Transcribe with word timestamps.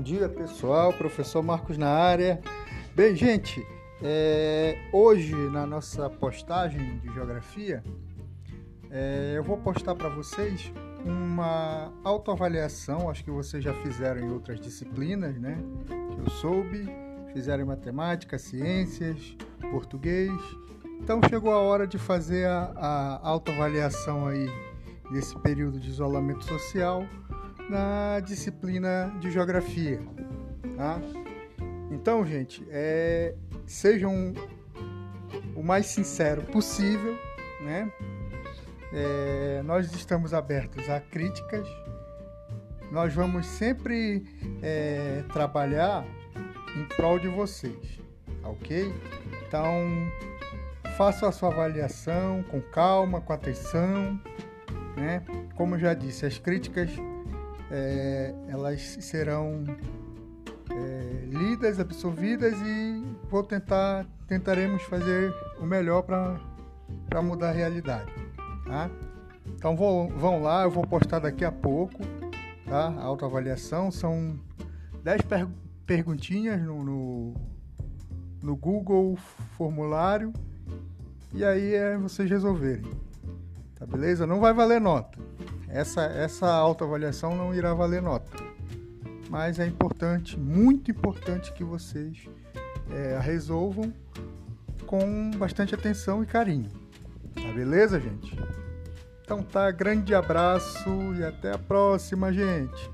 dia 0.00 0.28
pessoal, 0.28 0.92
professor 0.92 1.42
Marcos 1.42 1.76
na 1.76 1.88
área. 1.88 2.40
Bem, 2.94 3.14
gente, 3.14 3.64
é, 4.02 4.78
hoje 4.92 5.34
na 5.34 5.66
nossa 5.66 6.08
postagem 6.08 6.98
de 7.00 7.12
geografia, 7.12 7.84
é, 8.90 9.34
eu 9.36 9.44
vou 9.44 9.58
postar 9.58 9.94
para 9.94 10.08
vocês 10.08 10.72
uma 11.04 11.92
autoavaliação, 12.02 13.10
acho 13.10 13.22
que 13.22 13.30
vocês 13.30 13.62
já 13.62 13.74
fizeram 13.82 14.20
em 14.20 14.30
outras 14.32 14.58
disciplinas, 14.58 15.38
né? 15.38 15.58
Que 15.86 16.20
eu 16.20 16.30
soube, 16.30 16.88
fizeram 17.32 17.64
em 17.64 17.66
matemática, 17.66 18.38
ciências, 18.38 19.36
português. 19.70 20.32
Então 21.00 21.20
chegou 21.28 21.52
a 21.52 21.58
hora 21.58 21.86
de 21.86 21.98
fazer 21.98 22.46
a, 22.46 22.72
a 22.74 23.28
autoavaliação 23.28 24.26
aí 24.26 24.48
nesse 25.10 25.38
período 25.40 25.78
de 25.78 25.90
isolamento 25.90 26.44
social 26.44 27.04
na 27.70 28.18
disciplina 28.18 29.14
de 29.20 29.30
geografia. 29.30 30.00
Tá? 30.76 31.00
Então, 31.92 32.26
gente, 32.26 32.66
é, 32.68 33.34
sejam 33.64 34.34
o 35.54 35.62
mais 35.62 35.86
sincero 35.86 36.42
possível, 36.42 37.16
né? 37.60 37.90
É, 38.92 39.62
nós 39.64 39.92
estamos 39.94 40.34
abertos 40.34 40.90
a 40.90 41.00
críticas. 41.00 41.68
Nós 42.90 43.14
vamos 43.14 43.46
sempre 43.46 44.24
é, 44.60 45.22
trabalhar 45.32 46.04
em 46.76 46.84
prol 46.96 47.20
de 47.20 47.28
vocês, 47.28 48.00
ok? 48.42 48.92
Então, 49.46 49.86
faça 50.96 51.28
a 51.28 51.32
sua 51.32 51.50
avaliação 51.50 52.42
com 52.50 52.60
calma, 52.60 53.20
com 53.20 53.32
atenção, 53.32 54.20
né? 54.96 55.22
Como 55.54 55.76
eu 55.76 55.78
já 55.78 55.94
disse, 55.94 56.26
as 56.26 56.36
críticas 56.36 56.90
é, 57.70 58.34
elas 58.48 58.80
serão 59.00 59.64
é, 60.70 61.24
lidas, 61.26 61.78
absorvidas 61.78 62.54
e 62.60 63.02
vou 63.30 63.42
tentar, 63.42 64.06
tentaremos 64.26 64.82
fazer 64.82 65.32
o 65.60 65.64
melhor 65.64 66.02
para 66.02 67.22
mudar 67.22 67.50
a 67.50 67.52
realidade, 67.52 68.12
tá? 68.66 68.90
Então 69.46 69.76
vou, 69.76 70.08
vão 70.08 70.42
lá, 70.42 70.64
eu 70.64 70.70
vou 70.70 70.86
postar 70.86 71.20
daqui 71.20 71.44
a 71.44 71.52
pouco, 71.52 71.98
tá? 72.66 72.88
A 72.88 73.04
autoavaliação 73.04 73.90
são 73.90 74.38
10 75.02 75.22
per 75.22 75.48
perguntinhas 75.86 76.62
no, 76.62 76.84
no, 76.84 77.34
no 78.40 78.54
Google 78.54 79.16
formulário 79.56 80.32
e 81.34 81.44
aí 81.44 81.74
é 81.74 81.98
vocês 81.98 82.30
resolverem, 82.30 82.88
tá 83.74 83.84
beleza? 83.86 84.24
Não 84.24 84.38
vai 84.38 84.52
valer 84.52 84.80
nota 84.80 85.29
essa, 85.72 86.02
essa 86.02 86.46
autoavaliação 86.46 87.36
não 87.36 87.54
irá 87.54 87.72
valer 87.74 88.02
nota. 88.02 88.30
Mas 89.28 89.58
é 89.58 89.66
importante, 89.66 90.38
muito 90.38 90.90
importante 90.90 91.52
que 91.52 91.62
vocês 91.62 92.28
é, 92.90 93.18
resolvam 93.20 93.92
com 94.86 95.30
bastante 95.30 95.74
atenção 95.74 96.22
e 96.22 96.26
carinho. 96.26 96.68
Tá 97.34 97.52
beleza, 97.52 98.00
gente? 98.00 98.36
Então 99.22 99.42
tá, 99.42 99.70
grande 99.70 100.12
abraço 100.14 100.90
e 101.16 101.24
até 101.24 101.52
a 101.52 101.58
próxima, 101.58 102.32
gente. 102.32 102.90